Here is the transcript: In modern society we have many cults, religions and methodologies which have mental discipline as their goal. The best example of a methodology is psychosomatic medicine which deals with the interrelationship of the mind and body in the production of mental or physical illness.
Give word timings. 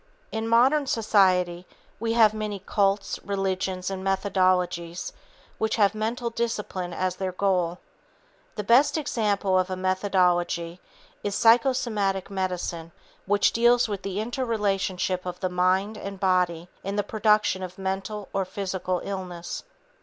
In 0.31 0.47
modern 0.47 0.87
society 0.87 1.67
we 1.99 2.13
have 2.13 2.33
many 2.33 2.57
cults, 2.65 3.19
religions 3.23 3.91
and 3.91 4.03
methodologies 4.03 5.11
which 5.59 5.75
have 5.75 5.93
mental 5.93 6.31
discipline 6.31 6.91
as 6.91 7.17
their 7.17 7.31
goal. 7.31 7.77
The 8.55 8.63
best 8.63 8.97
example 8.97 9.59
of 9.59 9.69
a 9.69 9.75
methodology 9.75 10.81
is 11.23 11.35
psychosomatic 11.35 12.31
medicine 12.31 12.91
which 13.27 13.53
deals 13.53 13.87
with 13.87 14.01
the 14.01 14.19
interrelationship 14.19 15.23
of 15.23 15.39
the 15.39 15.49
mind 15.49 15.97
and 15.99 16.19
body 16.19 16.67
in 16.83 16.95
the 16.95 17.03
production 17.03 17.61
of 17.61 17.77
mental 17.77 18.27
or 18.33 18.43
physical 18.43 19.01
illness. 19.03 19.61